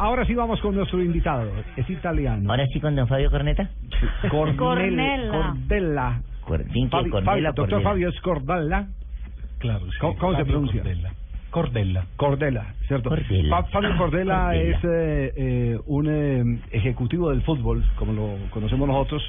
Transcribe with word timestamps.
Ahora 0.00 0.24
sí 0.24 0.34
vamos 0.34 0.58
con 0.62 0.74
nuestro 0.74 1.02
invitado. 1.02 1.52
Es 1.76 1.88
italiano. 1.90 2.50
Ahora 2.50 2.66
sí 2.72 2.80
con 2.80 2.96
don 2.96 3.06
Fabio 3.06 3.30
Corneta. 3.30 3.68
Cornel- 4.30 4.56
Cornella. 4.56 5.30
Cordella. 5.30 6.22
Cornella, 6.40 7.22
Fabio- 7.22 7.52
doctor. 7.54 7.82
Fabio 7.82 8.08
es 8.08 8.20
Cordella. 8.22 8.86
Claro, 9.58 9.84
sí. 9.92 9.98
¿Cómo- 10.00 10.16
cómo 10.16 10.36
se 10.38 10.44
pronuncia? 10.46 10.82
Cordella. 10.82 11.12
Cordella. 11.50 12.04
Cordella, 12.16 12.74
¿cierto? 12.88 13.10
Cordella. 13.10 13.50
Fa- 13.50 13.64
Fabio 13.64 13.96
Cordella, 13.98 14.44
Cordella. 14.44 14.54
es 14.78 14.84
eh, 14.84 15.32
eh, 15.36 15.78
un 15.86 16.06
eh, 16.08 16.60
ejecutivo 16.70 17.28
del 17.30 17.42
fútbol, 17.42 17.84
como 17.96 18.12
lo 18.14 18.36
conocemos 18.50 18.88
nosotros. 18.88 19.22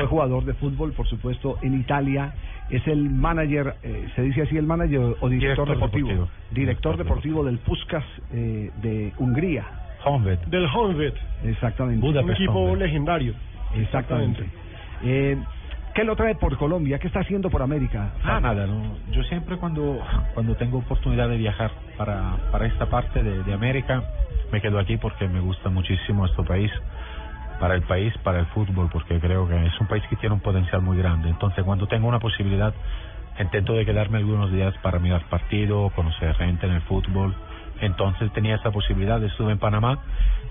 Fue 0.00 0.06
jugador 0.06 0.44
de 0.44 0.54
fútbol, 0.54 0.92
por 0.92 1.06
supuesto, 1.06 1.58
en 1.62 1.78
Italia. 1.78 2.32
Es 2.70 2.84
el 2.88 3.10
manager, 3.10 3.74
eh, 3.84 4.08
se 4.16 4.22
dice 4.22 4.42
así 4.42 4.56
el 4.56 4.66
manager 4.66 5.00
o 5.20 5.28
director, 5.28 5.30
Director 5.30 5.68
deportivo. 5.68 6.08
deportivo. 6.08 6.28
Director 6.50 6.56
Director 6.56 6.96
deportivo 6.96 7.44
del 7.44 7.58
Puskas 7.58 8.04
eh, 8.32 8.70
de 8.82 9.12
Hungría. 9.18 9.64
Honved. 10.06 10.38
Del 10.46 10.66
Honved, 10.72 11.14
Exactamente. 11.44 12.06
un 12.06 12.30
equipo 12.30 12.52
Honved. 12.52 12.78
legendario. 12.78 13.34
Exactamente. 13.74 14.48
Eh, 15.02 15.36
¿Qué 15.94 16.04
lo 16.04 16.14
trae 16.14 16.34
por 16.36 16.56
Colombia? 16.56 16.98
¿Qué 16.98 17.06
está 17.08 17.20
haciendo 17.20 17.50
por 17.50 17.62
América? 17.62 18.12
Ah, 18.22 18.38
nada, 18.38 18.66
no. 18.66 18.96
Yo 19.10 19.22
siempre 19.24 19.56
cuando, 19.56 20.00
cuando 20.34 20.54
tengo 20.54 20.78
oportunidad 20.78 21.28
de 21.28 21.38
viajar 21.38 21.72
para, 21.96 22.36
para 22.52 22.66
esta 22.66 22.86
parte 22.86 23.22
de, 23.22 23.42
de 23.42 23.52
América, 23.52 24.04
me 24.52 24.60
quedo 24.60 24.78
aquí 24.78 24.96
porque 24.96 25.26
me 25.26 25.40
gusta 25.40 25.70
muchísimo 25.70 26.24
este 26.26 26.42
país, 26.44 26.70
para 27.58 27.74
el 27.74 27.82
país, 27.82 28.12
para 28.22 28.38
el 28.40 28.46
fútbol, 28.46 28.88
porque 28.92 29.18
creo 29.18 29.48
que 29.48 29.66
es 29.66 29.80
un 29.80 29.86
país 29.88 30.04
que 30.08 30.16
tiene 30.16 30.34
un 30.34 30.40
potencial 30.40 30.82
muy 30.82 30.98
grande. 30.98 31.30
Entonces, 31.30 31.64
cuando 31.64 31.86
tengo 31.88 32.06
una 32.06 32.20
posibilidad, 32.20 32.74
intento 33.40 33.72
de 33.72 33.84
quedarme 33.86 34.18
algunos 34.18 34.52
días 34.52 34.74
para 34.82 34.98
mirar 34.98 35.24
partido, 35.30 35.90
conocer 35.96 36.34
gente 36.34 36.66
en 36.66 36.72
el 36.74 36.82
fútbol. 36.82 37.34
Entonces 37.80 38.32
tenía 38.32 38.56
esa 38.56 38.70
posibilidad, 38.70 39.22
estuve 39.22 39.52
en 39.52 39.58
Panamá 39.58 39.98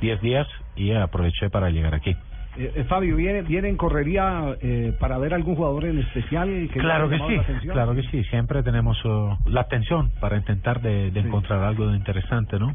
10 0.01 0.21
días 0.21 0.47
y 0.75 0.91
aproveché 0.91 1.49
para 1.49 1.69
llegar 1.69 1.95
aquí. 1.95 2.15
Eh, 2.57 2.71
eh, 2.73 2.83
Fabio, 2.85 3.17
¿viene, 3.17 3.41
¿viene 3.41 3.67
en 3.69 3.75
correría 3.75 4.55
eh, 4.61 4.93
para 4.99 5.17
ver 5.17 5.33
algún 5.33 5.55
jugador 5.55 5.85
en 5.85 5.99
especial? 5.99 6.69
Que 6.73 6.79
Claro 6.79 7.09
que 7.09 7.17
sí, 7.17 7.67
claro 7.67 7.93
que 7.95 8.03
sí. 8.03 8.23
Siempre 8.25 8.63
tenemos 8.63 9.03
uh, 9.03 9.35
la 9.45 9.61
atención 9.61 10.11
para 10.21 10.37
intentar 10.37 10.81
de, 10.81 11.11
de 11.11 11.21
Sí. 11.21 11.27
encontrar 11.27 11.63
algo 11.63 11.87
de 11.87 11.97
interesante, 11.97 12.57
¿no? 12.59 12.73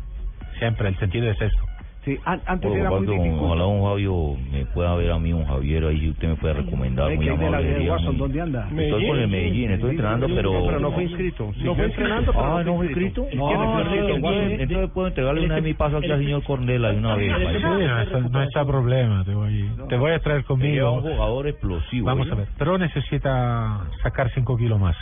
Siempre, 0.59 0.89
el 0.89 0.99
sentido 0.99 1.31
es 1.31 1.41
esto. 1.41 1.70
Sí, 2.03 2.19
an- 2.25 2.41
antes 2.47 2.73
era 2.73 2.89
muy 2.91 3.07
difícil. 3.07 3.39
ojalá 3.41 3.67
un 3.67 3.83
Fabio 3.83 4.37
me 4.51 4.65
pueda 4.67 4.95
ver 4.95 5.11
a 5.11 5.19
mí, 5.19 5.35
un 5.35 5.45
Javier, 5.45 5.85
ahí 5.85 6.09
usted 6.09 6.29
me 6.29 6.37
puede 6.37 6.55
recomendar, 6.55 7.15
muy 7.15 7.29
amable. 7.29 7.63
de 7.75 7.91
Watson, 7.91 8.17
¿dónde 8.17 8.41
anda? 8.41 8.69
Estoy 8.75 9.07
con 9.07 9.19
el 9.19 9.29
Medellín, 9.29 9.71
estoy 9.73 9.91
entrenando, 9.91 10.27
pero... 10.35 10.65
pero 10.65 10.81
no 10.81 10.93
fue 10.93 11.03
inscrito. 11.05 11.47
No 11.49 11.53
Siguió 11.53 11.75
fue 11.75 11.85
entrenando, 11.85 12.33
pero 12.33 12.57
Ah, 12.57 12.65
no 12.65 12.77
fue 12.77 12.87
inscrito. 12.87 13.27
No, 13.35 13.49
Ah, 13.51 13.55
no 13.57 13.91
sí, 13.91 13.97
inscrito, 13.99 14.15
entonces-. 14.17 14.61
Entonces 14.61 14.91
puedo 14.95 15.07
entregarle 15.09 15.45
una 15.45 15.55
de 15.57 15.61
mi 15.61 15.75
paso 15.75 15.97
aquí 15.99 16.11
al 16.11 16.19
señor 16.21 16.43
Cornela 16.45 16.93
de 16.93 16.99
una 16.99 17.17
vez. 17.17 17.27
Sí, 17.27 17.63
no 17.63 18.43
está, 18.43 18.61
no 18.65 18.67
problema, 18.67 19.25
te 19.25 19.35
voy, 19.35 19.71
te 19.89 19.97
voy 19.99 20.13
a 20.13 20.19
traer 20.21 20.43
Sería 20.45 20.89
un 20.89 21.01
conmigo. 21.01 21.01
jugador 21.03 21.49
explosivo. 21.49 22.07
Vamos 22.07 22.31
a 22.33 22.35
ver, 22.35 22.49
pero 22.57 22.79
necesita 22.79 23.87
sacar 24.03 24.31
5 24.31 24.57
kilos 24.57 24.81
más. 24.81 24.97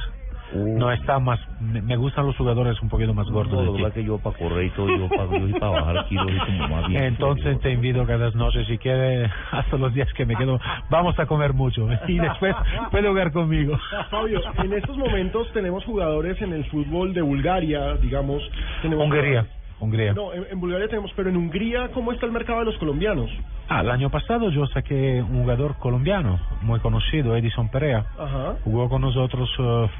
Uh, 0.53 0.79
No 0.79 0.91
está 0.91 1.19
más, 1.19 1.39
me, 1.61 1.83
me 1.83 1.97
gustan 1.97 2.27
los 2.27 2.37
jugadores 2.37 2.81
un 2.81 2.89
poquito 2.89 3.13
más 3.13 3.27
no, 3.29 3.35
gordos 3.35 3.67
lo 3.67 3.87
de 3.87 3.93
que 3.93 4.05
yo 4.05 4.19
para 4.19 4.37
correr 4.37 4.67
y 4.67 4.71
todo, 4.71 4.89
yo 4.89 5.09
para, 5.09 5.25
yo 5.39 5.59
para 5.59 5.73
bajar 5.73 6.07
kilos, 6.07 6.27
soy 6.27 6.39
como 6.59 6.69
más 6.69 6.89
bien. 6.89 7.05
Entonces 7.05 7.61
te 7.61 7.73
invito 7.73 8.07
cada 8.07 8.31
noche, 8.31 8.65
si 8.65 8.79
quiere, 8.79 9.31
hasta 9.53 9.77
los 9.77 9.93
días 9.93 10.09
que 10.15 10.25
me 10.25 10.37
quedo, 10.37 10.59
vamos 10.91 11.19
a 11.19 11.27
comer 11.27 11.53
mucho 11.53 11.87
y 12.07 12.19
después 12.19 12.55
puede 12.91 13.09
jugar 13.09 13.33
conmigo. 13.33 13.79
Fabio, 14.11 14.41
en 14.63 14.73
estos 14.73 14.97
momentos 14.97 15.53
tenemos 15.53 15.85
jugadores 15.85 16.41
en 16.41 16.53
el 16.53 16.65
fútbol 16.67 17.12
de 17.12 17.23
Bulgaria, 17.23 17.95
digamos. 17.97 18.43
Tenemos 18.83 19.05
Hungría, 19.05 19.47
Hungría. 19.81 20.12
No, 20.12 20.33
en, 20.33 20.45
en 20.51 20.61
Bulgaria 20.61 20.89
tenemos, 20.89 21.12
pero 21.15 21.29
en 21.31 21.37
Hungría, 21.37 21.89
¿cómo 21.95 22.12
está 22.12 22.27
el 22.27 22.33
mercado 22.33 22.59
de 22.61 22.65
los 22.67 22.77
colombianos? 22.79 23.31
Ah, 23.69 23.83
el 23.83 23.91
año 23.91 24.11
pasado 24.11 24.51
yo 24.51 24.67
saqué 24.67 25.23
un 25.23 25.43
jugador 25.43 25.77
colombiano 25.79 26.41
muy 26.62 26.81
conocido, 26.81 27.37
Edison 27.37 27.69
Perea. 27.71 28.05
Ajá. 28.19 28.56
Jugó 28.65 28.89
con 28.89 29.03
nosotros. 29.03 29.49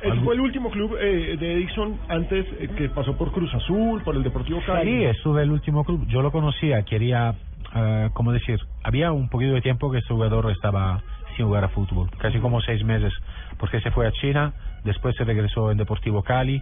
Ese 0.00 0.11
algo- 0.11 0.25
fue 0.25 0.34
el 0.34 0.41
último 0.41 0.71
club 0.71 0.97
eh, 1.00 1.37
de 1.39 1.53
Edison 1.55 1.97
antes 2.09 2.47
eh, 2.59 2.69
que 2.77 2.89
pasó 2.89 3.16
por 3.16 3.31
Cruz 3.31 3.55
Azul, 3.55 4.03
por 4.03 4.16
el 4.16 4.22
Deportivo 4.22 4.61
Cali. 4.66 4.91
Sí, 4.91 5.05
estuve 5.05 5.43
el 5.43 5.50
último 5.53 5.84
club. 5.84 6.06
Yo 6.09 6.22
lo 6.22 6.33
conocía, 6.33 6.83
quería, 6.83 7.34
eh, 7.75 8.09
¿cómo 8.15 8.33
decir? 8.33 8.59
Había 8.83 9.12
un 9.12 9.28
poquito 9.28 9.53
de 9.53 9.60
tiempo 9.60 9.91
que 9.93 9.99
este 9.99 10.12
jugador 10.15 10.50
estaba 10.50 11.03
sin 11.37 11.47
jugar 11.47 11.62
a 11.65 11.69
fútbol, 11.69 12.09
casi 12.19 12.39
como 12.39 12.60
seis 12.62 12.83
meses, 12.83 13.12
porque 13.59 13.81
se 13.81 13.91
fue 13.93 14.09
a 14.09 14.12
China, 14.12 14.55
después 14.83 15.15
se 15.16 15.25
regresó 15.25 15.71
en 15.71 15.77
Deportivo 15.78 16.22
Cali 16.22 16.60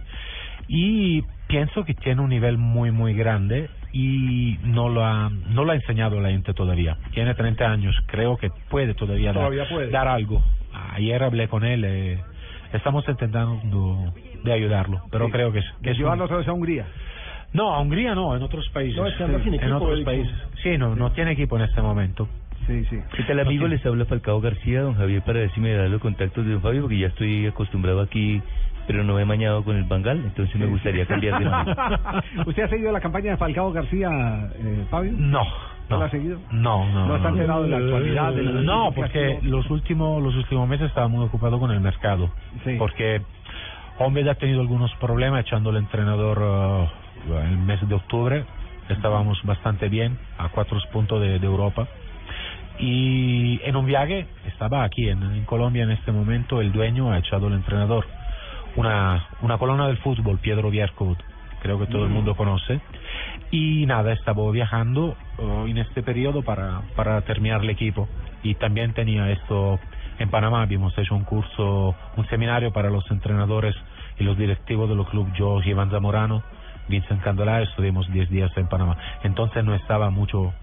y 0.67 1.23
pienso 1.47 1.85
que 1.85 1.93
tiene 1.93 2.21
un 2.21 2.29
nivel 2.29 2.57
muy, 2.57 2.91
muy 2.91 3.13
grande 3.13 3.69
y 3.93 4.57
no 4.63 4.89
lo 4.89 5.05
ha, 5.05 5.29
no 5.29 5.63
lo 5.63 5.71
ha 5.71 5.75
enseñado 5.75 6.19
la 6.19 6.29
gente 6.29 6.53
todavía. 6.53 6.97
Tiene 7.13 7.33
30 7.33 7.71
años, 7.71 7.95
creo 8.07 8.37
que 8.37 8.49
puede 8.69 8.93
todavía, 8.93 9.33
dar- 9.33 9.49
puede. 9.69 9.89
dar 9.89 10.07
algo. 10.07 10.43
Ayer 10.93 11.23
hablé 11.23 11.47
con 11.47 11.63
él, 11.63 11.83
eh, 11.85 12.19
estamos 12.73 13.07
intentando 13.07 14.13
de 14.43 14.53
ayudarlo, 14.53 15.01
pero 15.09 15.25
Sí. 15.27 15.31
creo 15.31 15.51
que 15.51 15.59
es, 15.59 15.65
que 15.81 15.91
es 15.91 15.97
llevarlo 15.97 16.25
otra 16.25 16.37
vez 16.37 16.47
a 16.47 16.53
Hungría. 16.53 16.85
no, 17.53 17.73
a 17.73 17.79
Hungría 17.81 18.13
no, 18.13 18.35
en 18.35 18.43
otros 18.43 18.67
países. 18.69 18.97
No, 18.97 19.07
en 19.07 19.73
otros 19.73 20.01
países. 20.01 20.35
Sí, 20.61 20.77
no, 20.77 20.95
no 20.95 21.11
tiene 21.13 21.31
equipo 21.31 21.55
en 21.57 21.63
este 21.63 21.81
momento. 21.81 22.27
Sí, 22.67 22.83
sí. 22.89 22.99
¿Qué 23.15 23.23
tal 23.23 23.39
amigo? 23.39 23.65
Les 23.67 23.83
habla 23.85 24.03
Falcao 24.05 24.41
García, 24.41 24.81
don 24.81 24.95
Javier, 24.95 25.21
para 25.21 25.39
ver 25.39 25.51
si 25.53 25.61
me 25.61 25.71
da 25.71 25.87
los 25.87 26.01
contactos 26.01 26.45
de 26.45 26.51
don 26.51 26.61
Fabio, 26.61 26.81
porque 26.81 26.99
ya 26.99 27.07
estoy 27.07 27.47
acostumbrado 27.47 28.01
aquí, 28.01 28.41
pero 28.87 29.03
no 29.03 29.13
me 29.15 29.21
he 29.21 29.25
mañado 29.25 29.63
con 29.63 29.75
el 29.75 29.83
Bangal, 29.83 30.17
entonces 30.17 30.55
me 30.55 30.65
gustaría 30.65 31.05
cambiar 31.05 31.37
de 31.39 31.45
nombre. 31.45 31.75
¿Usted 32.47 32.63
ha 32.63 32.67
seguido 32.69 32.91
la 32.91 33.01
campaña 33.01 33.31
de 33.31 33.37
Falcao 33.37 33.71
García, 33.71 34.09
eh, 34.55 34.85
Fabio? 34.89 35.11
No. 35.15 35.43
¿No 35.89 35.95
No, 35.95 35.99
la 35.99 36.05
ha 36.07 36.09
seguido? 36.09 36.39
No, 36.51 36.85
no. 36.91 37.07
¿No 37.07 37.15
está 37.17 37.29
enterado 37.29 37.63
de 37.63 37.69
la 37.69 37.77
actualidad, 37.77 38.33
de 38.33 38.43
la- 38.43 38.61
No, 38.61 38.91
porque 38.93 39.39
los 39.43 39.69
últimos 39.69 40.21
los 40.21 40.35
últimos 40.35 40.67
meses 40.67 40.87
estaba 40.87 41.07
muy 41.07 41.23
ocupado 41.25 41.59
con 41.59 41.71
el 41.71 41.79
mercado. 41.79 42.29
Sí. 42.65 42.75
Porque 42.79 43.21
Hombre 43.99 44.29
ha 44.29 44.35
tenido 44.35 44.61
algunos 44.61 44.93
problemas 44.95 45.41
echando 45.41 45.69
el 45.71 45.77
entrenador 45.77 46.39
eh, 47.29 47.41
el 47.49 47.57
mes 47.57 47.79
de 47.87 47.95
octubre. 47.95 48.45
Estábamos 48.89 49.41
bastante 49.43 49.89
bien, 49.89 50.17
a 50.37 50.49
cuatro 50.49 50.77
puntos 50.91 51.19
de, 51.21 51.39
de 51.39 51.45
Europa. 51.47 51.87
Y 52.79 53.59
en 53.63 53.75
un 53.75 53.85
viaje, 53.85 54.27
estaba 54.45 54.83
aquí 54.83 55.09
en, 55.09 55.23
en 55.23 55.45
Colombia 55.45 55.83
en 55.83 55.91
este 55.91 56.11
momento, 56.11 56.61
el 56.61 56.71
dueño 56.71 57.11
ha 57.11 57.17
echado 57.17 57.47
el 57.47 57.53
entrenador. 57.55 58.05
Una, 58.77 59.27
una 59.41 59.57
colonna 59.57 59.87
del 59.87 59.97
fútbol, 59.97 60.37
Piedro 60.37 60.69
Viercovut, 60.69 61.19
creo 61.61 61.79
que 61.79 61.87
todo 61.87 62.05
el 62.05 62.09
mundo 62.09 62.35
conoce. 62.35 62.79
Y 63.51 63.85
nada, 63.85 64.13
estaba 64.13 64.49
viajando 64.51 65.17
eh, 65.37 65.65
en 65.67 65.77
este 65.79 66.03
periodo 66.03 66.43
para, 66.43 66.81
para 66.95 67.21
terminar 67.21 67.61
el 67.63 67.69
equipo. 67.69 68.07
Y 68.43 68.55
también 68.55 68.93
tenía 68.93 69.29
esto 69.31 69.79
en 70.19 70.29
Panamá, 70.29 70.61
habíamos 70.61 70.97
hecho 70.97 71.15
un 71.15 71.23
curso, 71.23 71.95
un 72.15 72.27
seminario 72.27 72.71
para 72.71 72.89
los 72.89 73.09
entrenadores 73.11 73.75
y 74.19 74.23
los 74.23 74.37
directivos 74.37 74.89
de 74.89 74.95
los 74.95 75.09
clubes, 75.09 75.33
yo 75.33 75.61
Iván 75.63 75.91
Zamorano, 75.91 76.43
Vincent 76.87 77.21
Candelá, 77.21 77.61
estuvimos 77.61 78.11
10 78.11 78.29
días 78.29 78.51
en 78.57 78.67
Panamá. 78.67 78.97
Entonces 79.23 79.63
no 79.63 79.75
estaba 79.75 80.09
mucho 80.09 80.53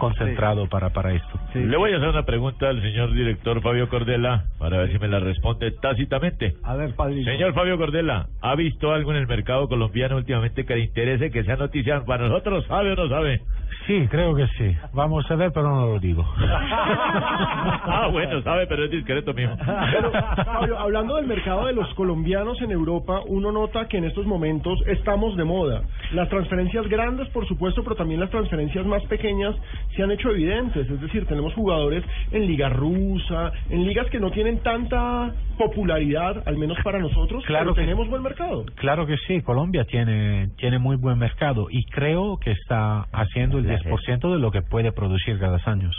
concentrado 0.00 0.68
para, 0.68 0.90
para 0.90 1.14
esto. 1.14 1.38
Le 1.54 1.76
voy 1.76 1.92
a 1.92 1.98
hacer 1.98 2.08
una 2.08 2.24
pregunta 2.24 2.68
al 2.68 2.82
señor 2.82 3.12
director 3.12 3.62
Fabio 3.62 3.88
Cordela 3.88 4.46
para 4.58 4.78
ver 4.78 4.90
si 4.90 4.98
me 4.98 5.06
la 5.06 5.20
responde 5.20 5.70
tácitamente. 5.70 6.54
A 6.64 6.74
ver, 6.74 6.94
padrino. 6.96 7.30
Señor 7.30 7.54
Fabio 7.54 7.78
Cordela, 7.78 8.26
¿ha 8.40 8.56
visto 8.56 8.92
algo 8.92 9.12
en 9.12 9.18
el 9.18 9.28
mercado 9.28 9.68
colombiano 9.68 10.16
últimamente 10.16 10.64
que 10.64 10.74
le 10.74 10.84
interese 10.84 11.30
que 11.30 11.44
sea 11.44 11.56
noticia 11.56 12.04
para 12.04 12.26
nosotros? 12.26 12.64
¿Sabe 12.66 12.92
o 12.92 12.96
no 12.96 13.08
sabe? 13.08 13.42
Sí, 13.86 14.06
creo 14.10 14.34
que 14.34 14.46
sí. 14.58 14.76
Vamos 14.92 15.28
a 15.30 15.34
ver, 15.36 15.52
pero 15.52 15.68
no 15.74 15.86
lo 15.86 15.98
digo. 15.98 16.24
ah, 16.38 18.08
bueno, 18.12 18.42
sabe, 18.42 18.66
pero 18.66 18.84
es 18.84 18.90
discreto, 18.90 19.32
mijo. 19.34 19.52
Pero, 19.92 20.12
Fabio, 20.12 20.78
hablando 20.78 21.16
del 21.16 21.26
mercado 21.26 21.66
de 21.66 21.72
los 21.72 21.92
colombianos 21.94 22.60
en 22.62 22.70
Europa, 22.70 23.20
uno 23.26 23.52
nota 23.52 23.86
que 23.88 23.98
en 23.98 24.04
estos 24.04 24.26
momentos 24.26 24.78
estamos 24.86 25.36
de 25.36 25.44
moda. 25.44 25.82
Las 26.12 26.28
transferencias 26.28 26.86
grandes, 26.88 27.28
por 27.28 27.46
supuesto, 27.46 27.82
pero 27.82 27.96
también 27.96 28.20
las 28.20 28.30
transferencias 28.30 28.84
más 28.86 29.02
pequeñas 29.04 29.54
se 29.96 30.02
han 30.02 30.10
hecho 30.10 30.30
evidentes. 30.30 30.88
Es 30.88 31.00
decir, 31.00 31.26
tenemos 31.26 31.54
jugadores 31.54 32.04
en 32.32 32.46
liga 32.46 32.68
rusa, 32.68 33.52
en 33.68 33.84
ligas 33.86 34.08
que 34.10 34.20
no 34.20 34.30
tienen 34.30 34.58
tanta 34.60 35.32
popularidad, 35.58 36.42
al 36.46 36.56
menos 36.56 36.78
para 36.82 36.98
nosotros, 36.98 37.44
Claro 37.46 37.66
pero 37.66 37.74
que- 37.74 37.80
tenemos 37.82 38.08
buen 38.08 38.22
mercado. 38.22 38.64
Claro 38.76 39.06
que 39.06 39.16
sí, 39.26 39.42
Colombia 39.42 39.84
tiene, 39.84 40.48
tiene 40.58 40.78
muy 40.78 40.96
buen 40.96 41.18
mercado 41.18 41.68
y 41.70 41.84
creo 41.84 42.38
que 42.38 42.50
está 42.52 43.06
haciendo 43.12 43.58
el 43.60 43.78
10% 43.78 44.32
de 44.32 44.38
lo 44.38 44.50
que 44.50 44.62
puede 44.62 44.92
producir 44.92 45.38
cada 45.38 45.58
año. 45.66 45.90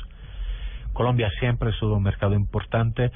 Colombia 0.93 1.29
siempre 1.39 1.69
ha 1.69 1.73
sido 1.73 1.93
un 1.95 2.03
mercado 2.03 2.33
importante 2.35 3.11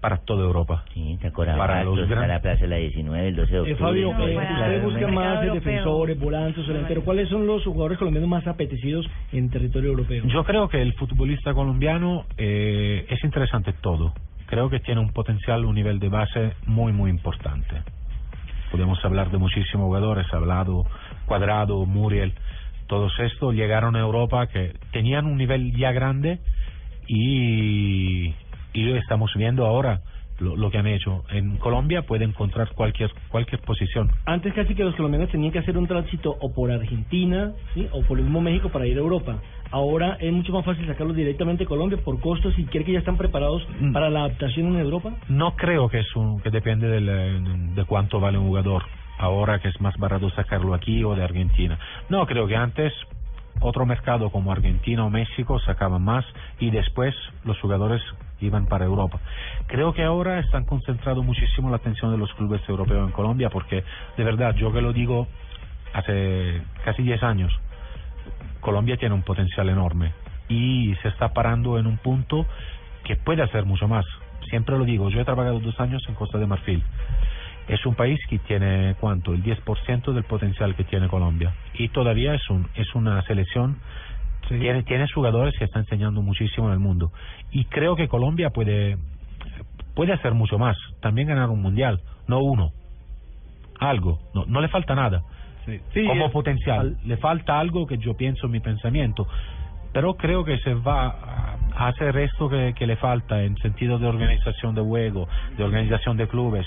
para 0.00 0.16
toda 0.16 0.42
Europa. 0.44 0.84
Sí, 0.94 1.12
está 1.12 1.30
Corabatos, 1.30 1.66
Para 1.66 1.84
los 1.84 2.08
gran- 2.08 2.26
la 2.26 2.40
Plaza 2.40 2.62
de 2.62 2.68
la 2.68 2.76
19, 2.76 3.28
el 3.28 3.36
12 3.36 3.50
de 3.52 3.56
Eh, 3.58 3.60
octubre. 3.60 3.76
Fabio, 3.76 4.08
eh, 4.08 4.12
eso, 4.12 4.22
ustedes 4.40 4.56
claro, 4.56 4.80
buscan 4.82 5.00
¿no? 5.02 5.20
más 5.20 5.42
defensores, 5.52 6.18
volantes, 6.18 6.66
delanteros. 6.66 7.04
¿Cuáles 7.04 7.28
son 7.28 7.46
los 7.46 7.64
jugadores 7.64 7.98
colombianos 7.98 8.30
más 8.30 8.46
apetecidos 8.46 9.06
en 9.32 9.50
territorio 9.50 9.90
europeo? 9.90 10.24
Yo 10.26 10.42
creo 10.44 10.68
que 10.70 10.80
el 10.80 10.94
futbolista 10.94 11.52
colombiano 11.52 12.24
eh, 12.38 13.04
es 13.10 13.22
interesante 13.24 13.74
todo. 13.74 14.14
Creo 14.46 14.70
que 14.70 14.80
tiene 14.80 15.02
un 15.02 15.12
potencial, 15.12 15.66
un 15.66 15.74
nivel 15.74 15.98
de 15.98 16.08
base 16.08 16.54
muy, 16.66 16.94
muy 16.94 17.10
importante. 17.10 17.82
Podemos 18.70 19.04
hablar 19.04 19.30
de 19.30 19.36
muchísimos 19.36 19.84
jugadores, 19.84 20.26
ha 20.32 20.36
hablado 20.38 20.86
Cuadrado, 21.26 21.84
Muriel. 21.84 22.32
Todos 22.90 23.12
estos 23.20 23.54
llegaron 23.54 23.94
a 23.94 24.00
Europa 24.00 24.48
que 24.48 24.74
tenían 24.92 25.24
un 25.26 25.36
nivel 25.38 25.72
ya 25.76 25.92
grande 25.92 26.40
y, 27.06 28.34
y 28.72 28.92
estamos 28.92 29.30
viendo 29.36 29.64
ahora 29.64 30.00
lo, 30.40 30.56
lo 30.56 30.70
que 30.70 30.78
han 30.78 30.88
hecho. 30.88 31.22
En 31.30 31.56
Colombia 31.58 32.02
puede 32.02 32.24
encontrar 32.24 32.70
cualquier 32.74 33.10
cualquier 33.28 33.60
posición. 33.60 34.10
Antes 34.26 34.52
casi 34.54 34.74
que 34.74 34.82
los 34.82 34.96
colombianos 34.96 35.30
tenían 35.30 35.52
que 35.52 35.60
hacer 35.60 35.78
un 35.78 35.86
tránsito 35.86 36.36
o 36.40 36.52
por 36.52 36.72
Argentina 36.72 37.52
¿sí? 37.74 37.86
o 37.92 38.02
por 38.02 38.18
el 38.18 38.24
mismo 38.24 38.40
México 38.40 38.70
para 38.70 38.86
ir 38.88 38.96
a 38.96 39.00
Europa. 39.00 39.38
Ahora 39.70 40.16
es 40.18 40.32
mucho 40.32 40.52
más 40.52 40.64
fácil 40.64 40.84
sacarlos 40.88 41.14
directamente 41.14 41.62
de 41.62 41.68
Colombia 41.68 41.98
por 42.04 42.18
costos 42.20 42.58
y 42.58 42.64
quiere 42.64 42.84
que 42.86 42.92
ya 42.92 42.98
están 42.98 43.16
preparados 43.16 43.62
Mm. 43.80 43.92
para 43.92 44.10
la 44.10 44.20
adaptación 44.24 44.74
en 44.74 44.80
Europa. 44.80 45.14
No 45.28 45.54
creo 45.54 45.88
que 45.88 46.00
es 46.00 46.16
un, 46.16 46.40
que 46.40 46.50
depende 46.50 46.88
del, 46.88 47.08
eh, 47.08 47.40
de 47.76 47.84
cuánto 47.84 48.18
vale 48.18 48.36
un 48.38 48.48
jugador. 48.48 48.82
Ahora 49.20 49.58
que 49.58 49.68
es 49.68 49.78
más 49.82 49.94
barato 49.98 50.30
sacarlo 50.30 50.72
aquí 50.72 51.04
o 51.04 51.14
de 51.14 51.22
Argentina. 51.22 51.78
No, 52.08 52.26
creo 52.26 52.46
que 52.46 52.56
antes 52.56 52.90
otro 53.60 53.84
mercado 53.84 54.30
como 54.30 54.50
Argentina 54.50 55.04
o 55.04 55.10
México 55.10 55.60
sacaban 55.60 56.02
más 56.02 56.24
y 56.58 56.70
después 56.70 57.14
los 57.44 57.60
jugadores 57.60 58.00
iban 58.40 58.64
para 58.64 58.86
Europa. 58.86 59.20
Creo 59.66 59.92
que 59.92 60.04
ahora 60.04 60.38
están 60.38 60.64
concentrando 60.64 61.22
muchísimo 61.22 61.68
la 61.68 61.76
atención 61.76 62.10
de 62.10 62.16
los 62.16 62.32
clubes 62.32 62.66
europeos 62.66 63.06
en 63.06 63.12
Colombia 63.12 63.50
porque 63.50 63.84
de 64.16 64.24
verdad, 64.24 64.54
yo 64.54 64.72
que 64.72 64.80
lo 64.80 64.94
digo 64.94 65.28
hace 65.92 66.62
casi 66.82 67.02
10 67.02 67.22
años, 67.22 67.52
Colombia 68.60 68.96
tiene 68.96 69.14
un 69.14 69.22
potencial 69.22 69.68
enorme 69.68 70.14
y 70.48 70.94
se 71.02 71.08
está 71.08 71.34
parando 71.34 71.78
en 71.78 71.86
un 71.86 71.98
punto 71.98 72.46
que 73.04 73.16
puede 73.16 73.42
hacer 73.42 73.66
mucho 73.66 73.86
más. 73.86 74.06
Siempre 74.48 74.78
lo 74.78 74.84
digo, 74.84 75.10
yo 75.10 75.20
he 75.20 75.24
trabajado 75.26 75.60
dos 75.60 75.78
años 75.78 76.02
en 76.08 76.14
Costa 76.14 76.38
de 76.38 76.46
Marfil. 76.46 76.82
Es 77.68 77.84
un 77.86 77.94
país 77.94 78.18
que 78.28 78.38
tiene, 78.40 78.96
¿cuánto? 78.98 79.32
El 79.32 79.42
10% 79.44 80.12
del 80.12 80.24
potencial 80.24 80.74
que 80.74 80.84
tiene 80.84 81.08
Colombia. 81.08 81.54
Y 81.74 81.88
todavía 81.88 82.34
es, 82.34 82.50
un, 82.50 82.68
es 82.74 82.94
una 82.94 83.22
selección, 83.22 83.76
tiene, 84.48 84.82
tiene 84.82 85.06
jugadores 85.14 85.54
que 85.56 85.64
están 85.64 85.82
enseñando 85.82 86.20
muchísimo 86.22 86.66
en 86.68 86.72
el 86.72 86.78
mundo. 86.80 87.12
Y 87.52 87.64
creo 87.66 87.94
que 87.94 88.08
Colombia 88.08 88.50
puede, 88.50 88.96
puede 89.94 90.12
hacer 90.12 90.34
mucho 90.34 90.58
más. 90.58 90.76
También 91.00 91.28
ganar 91.28 91.48
un 91.50 91.62
mundial, 91.62 92.00
no 92.26 92.40
uno. 92.40 92.72
Algo, 93.78 94.18
no, 94.34 94.44
no 94.46 94.60
le 94.60 94.68
falta 94.68 94.94
nada 94.94 95.22
Sí, 95.66 96.04
como 96.06 96.30
potencial. 96.32 96.96
Le 97.04 97.16
falta 97.18 97.60
algo 97.60 97.86
que 97.86 97.98
yo 97.98 98.14
pienso 98.14 98.46
en 98.46 98.52
mi 98.52 98.60
pensamiento. 98.60 99.28
Pero 99.92 100.14
creo 100.14 100.44
que 100.44 100.58
se 100.58 100.74
va 100.74 101.06
a- 101.08 101.56
a 101.76 101.88
hacer 101.88 102.16
esto 102.16 102.48
que, 102.48 102.74
que 102.76 102.86
le 102.86 102.96
falta 102.96 103.42
en 103.42 103.56
sentido 103.58 103.98
de 103.98 104.06
organización 104.06 104.74
de 104.74 104.80
juego, 104.82 105.28
de 105.56 105.62
organización 105.64 106.16
de 106.16 106.26
clubes, 106.28 106.66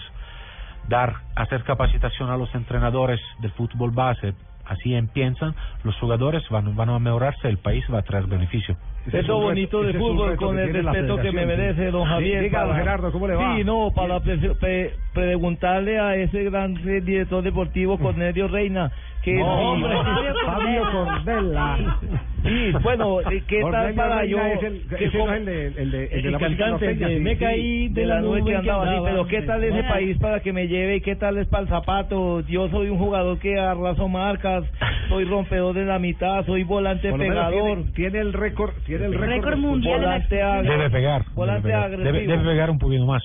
dar, 0.88 1.16
hacer 1.36 1.64
capacitación 1.64 2.30
a 2.30 2.38
los 2.38 2.54
entrenadores 2.56 3.20
del 3.40 3.52
fútbol 3.52 3.92
base. 3.92 4.34
Así 4.66 4.96
empiezan, 4.96 5.56
los 5.84 5.98
jugadores 6.00 6.48
van, 6.50 6.76
van 6.76 6.90
a 6.90 7.00
mejorarse, 7.00 7.50
el 7.50 7.58
país 7.58 7.84
va 7.94 8.00
a 8.00 8.04
traer 8.04 8.28
beneficio. 8.28 8.78
Eso 9.12 9.40
bonito 9.40 9.84
de 9.84 9.94
fútbol 9.94 10.36
con 10.38 10.58
el 10.58 10.84
la 10.84 10.92
respeto 10.94 11.18
que 11.18 11.32
me 11.32 11.46
merece 11.46 11.92
don 11.92 12.04
Sí, 12.04 12.10
Javier. 12.10 12.44
diga, 12.44 12.64
don 12.66 12.76
Gerardo, 12.76 13.12
¿cómo 13.12 13.28
le 13.28 13.36
va? 13.36 13.56
Sí, 13.58 13.64
no, 13.64 13.92
para 13.94 14.20
pre- 14.22 14.38
pre- 14.56 14.92
preguntarle 15.14 16.00
a 16.00 16.16
ese 16.16 16.44
gran 16.46 16.74
director 16.76 17.44
deportivo 17.44 17.98
Cornelio 18.00 18.48
Reina 18.48 18.92
que 19.22 19.36
No, 19.36 19.72
hombre, 19.72 19.96
Fabio 20.46 20.84
Cordella. 20.92 21.78
Sí, 22.44 22.74
bueno, 22.84 23.18
¿qué 23.48 23.62
tal 23.72 23.94
para 23.94 24.26
yo? 24.26 24.38
es 24.40 24.64
el- 24.64 24.82
que 24.90 25.06
ese 25.06 25.18
como- 25.18 25.28
no 25.28 25.34
es 25.34 25.40
el 25.40 25.46
de, 25.46 25.68
el 25.68 25.74
de, 25.76 25.82
el 25.84 25.92
de 25.92 26.20
el 26.20 26.32
la 26.34 26.40
cantante 26.40 26.70
norteña, 26.72 27.08
de 27.08 27.18
sí, 27.18 27.24
Me 27.24 27.38
caí 27.38 27.88
de 27.90 28.06
la 28.06 28.20
nube 28.22 28.44
que 28.44 28.56
andaba 28.56 28.84
así, 28.84 28.90
andaba, 28.98 29.10
pero 29.10 29.28
¿qué 29.28 29.42
tal 29.44 29.64
ese 29.64 29.84
país 29.84 30.18
para 30.18 30.40
que 30.42 30.52
me 30.52 30.68
lleve 30.68 31.02
qué 31.02 31.16
tal 31.16 31.38
es 31.38 31.48
para 31.48 31.64
el 31.64 31.70
zapato? 31.70 32.42
Yo 32.42 32.68
soy 32.70 32.90
un 32.90 32.98
jugador 32.98 33.40
que 33.40 33.58
arraso 33.58 34.10
marcas, 34.10 34.66
soy 35.08 35.24
rompedor 35.24 35.74
de 35.74 35.86
la 35.86 36.00
mitad, 36.00 36.46
soy 36.46 36.64
volante 36.64 37.14
pegador. 37.14 37.76
Tiene, 37.78 37.92
tiene 37.94 38.20
el 38.20 38.34
récord, 38.34 38.72
tiene 38.98 39.16
el 39.16 39.20
récord, 39.20 39.58
mundial 39.58 40.02
Volante 40.02 40.36
Debe 40.36 40.90
pegar. 40.90 41.26
Volante 41.34 41.68
debe, 41.68 41.90
pegar. 41.90 42.28
Debe 42.28 42.44
pegar 42.44 42.70
un 42.70 42.80
poquito 42.80 43.06
más. 43.06 43.24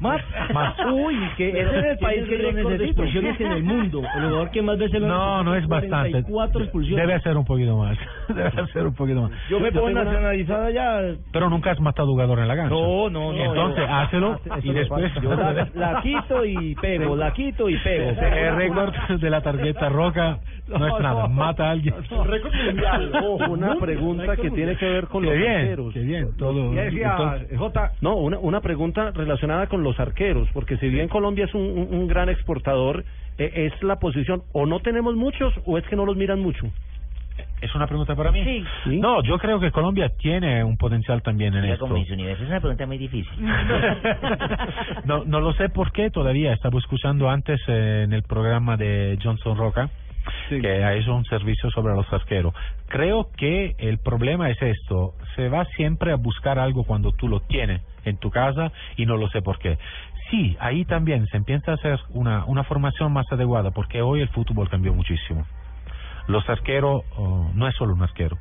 ¿Más? 0.00 0.20
Más. 0.52 0.74
Uy, 0.92 1.16
que 1.36 1.48
ese 1.50 1.60
es 1.78 1.84
el 1.84 1.98
país 1.98 2.24
que 2.28 2.36
de 2.36 2.52
necesito. 2.52 2.84
expulsiones 2.84 3.40
en 3.40 3.52
el 3.52 3.62
mundo. 3.62 4.00
El 4.00 4.22
jugador 4.24 4.50
que 4.50 4.60
más 4.60 4.76
veces 4.76 5.00
lo 5.00 5.06
No, 5.06 5.44
no 5.44 5.54
es 5.54 5.66
bastante. 5.68 6.10
44 6.10 6.62
expulsiones. 6.64 7.06
Debe 7.06 7.20
ser 7.20 7.36
un 7.36 7.44
poquito 7.44 7.76
más. 7.76 7.96
Debe 8.28 8.66
ser 8.72 8.86
un 8.88 8.94
poquito 8.94 9.22
más. 9.22 9.30
Yo 9.48 9.60
me 9.60 9.70
pongo 9.70 9.90
nacionalizada 9.90 10.70
ya. 10.72 11.00
Pero 11.32 11.48
nunca 11.48 11.70
has 11.70 11.80
matado 11.80 12.08
jugador 12.08 12.40
en 12.40 12.48
la 12.48 12.56
cancha. 12.56 12.74
No, 12.74 13.08
no, 13.08 13.32
no. 13.32 13.38
Entonces, 13.44 13.84
hácelo 13.88 14.40
Eso 14.44 14.58
y 14.62 14.72
después... 14.72 15.12
Yo 15.22 15.34
la, 15.34 15.52
la 15.74 16.00
quito 16.02 16.44
y 16.44 16.74
pego, 16.74 17.14
la 17.16 17.32
quito 17.32 17.68
y 17.68 17.76
pego. 17.78 18.10
El 18.20 18.56
récord 18.56 18.94
de 19.20 19.30
la 19.30 19.40
tarjeta 19.42 19.88
roja 19.90 20.38
no 20.66 20.86
es 20.88 21.02
nada. 21.02 21.28
Mata 21.28 21.68
a 21.68 21.70
alguien. 21.70 21.94
Récord 22.24 22.52
mundial. 22.66 23.12
Ojo, 23.24 23.44
Una 23.52 23.76
pregunta 23.76 24.36
que 24.36 24.50
tiene 24.50 24.76
que 24.76 24.86
ver 24.86 25.06
con 25.06 25.22
Qué 25.22 25.28
los 25.28 25.36
bien, 25.38 25.50
arqueros. 25.60 25.94
qué 25.94 26.00
bien. 26.00 26.36
Todo, 26.36 26.74
Ya 26.74 26.82
decía 26.82 27.10
entonces- 27.12 27.58
J. 27.58 27.92
No, 28.00 28.16
una, 28.16 28.38
una 28.38 28.60
pregunta 28.60 29.12
relacionada 29.12 29.68
con 29.68 29.83
los 29.84 30.00
arqueros, 30.00 30.48
porque 30.52 30.76
si 30.78 30.88
bien 30.88 31.08
Colombia 31.08 31.44
es 31.44 31.54
un, 31.54 31.62
un- 31.62 31.94
un 31.94 32.08
gran 32.08 32.28
exportador, 32.28 33.04
eh, 33.38 33.70
es 33.72 33.82
la 33.82 33.96
posición, 34.00 34.42
o 34.52 34.66
no 34.66 34.80
tenemos 34.80 35.14
muchos, 35.14 35.52
o 35.66 35.78
es 35.78 35.84
que 35.86 35.94
no 35.96 36.04
los 36.06 36.16
miran 36.16 36.40
mucho. 36.40 36.66
¿Es 37.60 37.74
una 37.74 37.86
pregunta 37.86 38.14
para 38.14 38.30
mí? 38.30 38.44
Sí. 38.44 38.64
¿Sí? 38.84 39.00
No, 39.00 39.22
yo 39.22 39.38
creo 39.38 39.58
que 39.58 39.70
Colombia 39.70 40.10
tiene 40.18 40.62
un 40.62 40.76
potencial 40.76 41.22
también 41.22 41.54
en 41.54 41.62
Mira, 41.62 41.74
esto. 41.74 41.88
mis 41.88 42.08
es 42.10 42.40
una 42.40 42.60
pregunta 42.60 42.86
muy 42.86 42.98
difícil. 42.98 43.32
no, 45.04 45.24
no 45.24 45.40
lo 45.40 45.52
sé 45.54 45.68
por 45.68 45.90
qué 45.92 46.10
todavía. 46.10 46.52
Estaba 46.52 46.78
escuchando 46.78 47.28
antes 47.30 47.60
eh, 47.66 48.02
en 48.04 48.12
el 48.12 48.22
programa 48.22 48.76
de 48.76 49.18
Johnson 49.22 49.56
Roca 49.56 49.88
que 50.48 50.84
ha 50.84 50.94
hecho 50.94 51.14
un 51.14 51.24
servicio 51.24 51.70
sobre 51.70 51.94
los 51.94 52.10
arqueros. 52.12 52.54
Creo 52.88 53.28
que 53.36 53.74
el 53.78 53.98
problema 53.98 54.50
es 54.50 54.60
esto. 54.62 55.14
Se 55.36 55.48
va 55.48 55.64
siempre 55.76 56.12
a 56.12 56.16
buscar 56.16 56.58
algo 56.58 56.84
cuando 56.84 57.12
tú 57.12 57.28
lo 57.28 57.40
tienes 57.40 57.80
en 58.04 58.16
tu 58.18 58.30
casa 58.30 58.72
y 58.96 59.06
no 59.06 59.16
lo 59.16 59.28
sé 59.28 59.42
por 59.42 59.58
qué. 59.58 59.78
Sí, 60.30 60.56
ahí 60.60 60.84
también 60.84 61.26
se 61.28 61.36
empieza 61.36 61.72
a 61.72 61.74
hacer 61.74 62.00
una, 62.10 62.44
una 62.46 62.64
formación 62.64 63.12
más 63.12 63.30
adecuada 63.30 63.70
porque 63.70 64.02
hoy 64.02 64.20
el 64.20 64.28
fútbol 64.28 64.68
cambió 64.68 64.94
muchísimo. 64.94 65.46
Los 66.26 66.48
arqueros 66.48 67.02
oh, 67.16 67.50
no 67.54 67.68
es 67.68 67.74
solo 67.76 67.94
un 67.94 68.02
arquero 68.02 68.38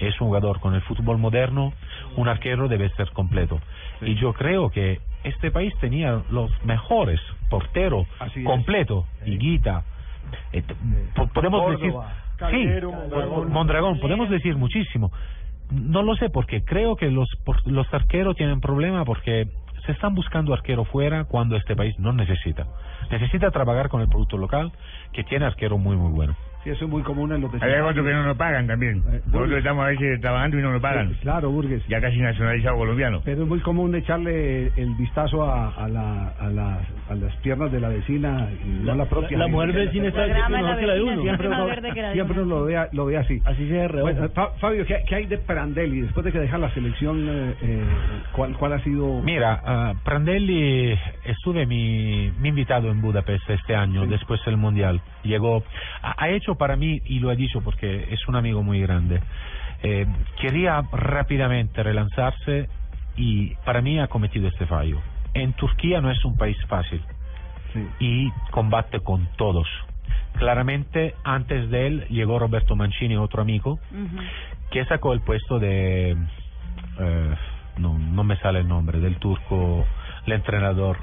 es 0.00 0.18
un 0.20 0.28
jugador 0.28 0.60
con 0.60 0.74
el 0.74 0.80
fútbol 0.82 1.18
moderno, 1.18 1.72
un 2.16 2.28
arquero 2.28 2.68
debe 2.68 2.88
ser 2.90 3.10
completo. 3.10 3.60
Y 4.00 4.14
yo 4.14 4.32
creo 4.32 4.70
que 4.70 5.00
este 5.24 5.50
país 5.50 5.74
tenía 5.80 6.22
los 6.30 6.50
mejores 6.64 7.20
porteros 7.50 8.06
completo, 8.44 9.06
Higuita, 9.26 9.84
eh, 10.52 10.62
podemos 11.34 11.62
Córdoba, 11.62 11.70
decir 11.70 11.94
Calero, 12.36 12.90
sí, 12.90 12.96
Mondragón. 12.96 13.52
Mondragón, 13.52 14.00
podemos 14.00 14.30
decir 14.30 14.56
muchísimo. 14.56 15.12
No 15.70 16.02
lo 16.02 16.16
sé 16.16 16.30
porque 16.30 16.62
creo 16.64 16.96
que 16.96 17.10
los 17.10 17.28
por- 17.44 17.66
los 17.66 17.92
arqueros 17.94 18.36
tienen 18.36 18.60
problema 18.60 19.04
porque 19.04 19.48
se 19.86 19.92
están 19.92 20.14
buscando 20.14 20.52
arquero 20.54 20.84
fuera 20.84 21.24
cuando 21.24 21.56
este 21.56 21.76
país 21.76 21.98
no 21.98 22.12
necesita. 22.12 22.66
Necesita 23.10 23.50
trabajar 23.50 23.88
con 23.88 24.00
el 24.00 24.08
producto 24.08 24.36
local 24.36 24.72
que 25.12 25.24
tiene 25.24 25.46
arquero 25.46 25.78
muy 25.78 25.96
muy 25.96 26.12
bueno. 26.12 26.36
Sí, 26.64 26.70
eso 26.70 26.84
es 26.84 26.90
muy 26.90 27.02
común 27.02 27.32
en 27.32 27.40
los 27.40 27.50
Hay 27.62 27.72
otros 27.80 28.04
que 28.06 28.12
no 28.12 28.22
nos 28.22 28.36
pagan 28.36 28.66
también. 28.66 29.02
Eh, 29.10 29.20
Nosotros 29.26 29.58
estamos 29.58 29.84
a 29.84 29.88
veces 29.88 30.20
trabajando 30.20 30.58
y 30.58 30.62
no 30.62 30.72
nos 30.72 30.82
pagan. 30.82 31.14
Claro, 31.22 31.50
Burgues. 31.50 31.82
Ya 31.88 32.00
casi 32.02 32.18
nacionalizado 32.18 32.76
colombiano. 32.76 33.22
Pero 33.24 33.42
es 33.44 33.48
muy 33.48 33.60
común 33.60 33.94
echarle 33.94 34.66
el 34.76 34.94
vistazo 34.96 35.42
a, 35.44 35.70
a, 35.74 35.88
la, 35.88 36.28
a, 36.38 36.48
las, 36.50 36.78
a 37.08 37.14
las 37.14 37.34
piernas 37.36 37.72
de 37.72 37.80
la 37.80 37.88
vecina 37.88 38.48
y 38.64 38.84
no 38.84 38.94
la 38.94 39.06
propia. 39.06 39.38
La 39.38 39.46
mujer 39.48 39.72
vecina 39.72 40.08
está 40.08 40.26
la 40.26 40.48
mejor 40.50 40.78
que 40.78 40.86
la 40.86 40.94
de 40.94 41.02
uno. 41.02 41.22
Siempre, 41.22 41.48
uno, 41.48 41.64
verde 41.66 41.92
que 41.94 42.02
la 42.02 42.08
de 42.08 42.14
siempre 42.14 42.40
uno. 42.42 42.46
uno 42.46 42.58
lo 42.60 42.64
ve, 42.66 42.88
lo 42.92 43.06
ve 43.06 43.16
así. 43.16 43.40
Así 43.46 43.66
se 43.68 43.88
reojo. 43.88 44.12
Bueno, 44.12 44.28
Fa- 44.34 44.50
Fabio, 44.60 44.84
¿qué, 44.84 44.98
qué 45.08 45.14
hay 45.14 45.26
de 45.26 45.38
Prandelli 45.38 46.02
después 46.02 46.24
de 46.26 46.32
que 46.32 46.40
deja 46.40 46.58
la 46.58 46.70
selección? 46.74 47.26
eh, 47.26 47.54
eh, 47.62 47.84
¿cuál, 48.32 48.52
¿Cuál 48.58 48.74
ha 48.74 48.80
sido? 48.84 49.22
Mira, 49.22 49.60
ah, 49.64 49.94
Prandelli 50.04 50.96
estuve 51.24 51.64
mi, 51.64 52.30
mi 52.38 52.50
invitado 52.50 52.90
en 52.90 53.00
Budapest 53.00 53.48
este 53.48 53.74
año, 53.74 54.06
después 54.06 54.44
del 54.44 54.58
Mundial. 54.58 55.00
Llegó, 55.22 55.62
ha, 56.02 56.22
ha 56.22 56.28
hecho 56.28 56.49
para 56.56 56.76
mí, 56.76 57.00
y 57.06 57.18
lo 57.20 57.30
ha 57.30 57.34
dicho 57.34 57.60
porque 57.62 58.08
es 58.10 58.26
un 58.28 58.36
amigo 58.36 58.62
muy 58.62 58.80
grande, 58.80 59.20
eh, 59.82 60.06
quería 60.40 60.82
rápidamente 60.92 61.82
relanzarse 61.82 62.68
y 63.16 63.54
para 63.64 63.80
mí 63.82 63.98
ha 63.98 64.08
cometido 64.08 64.48
este 64.48 64.66
fallo. 64.66 65.00
En 65.34 65.52
Turquía 65.54 66.00
no 66.00 66.10
es 66.10 66.24
un 66.24 66.36
país 66.36 66.56
fácil 66.68 67.02
Sí. 67.72 67.86
y 68.00 68.30
combate 68.50 69.00
con 69.00 69.26
todos. 69.36 69.68
Claramente, 70.38 71.14
antes 71.24 71.70
de 71.70 71.86
él 71.86 72.06
llegó 72.08 72.38
Roberto 72.38 72.74
Mancini, 72.76 73.16
otro 73.16 73.42
amigo, 73.42 73.78
Ujú. 73.90 74.18
que 74.70 74.84
sacó 74.86 75.12
el 75.12 75.20
puesto 75.20 75.58
de 75.58 76.16
eh, 76.98 77.34
no 77.76 77.98
no 77.98 78.24
me 78.24 78.36
sale 78.36 78.60
el 78.60 78.68
nombre 78.68 78.98
del 79.00 79.16
turco 79.16 79.86
el 80.26 80.32
entrenador 80.32 80.98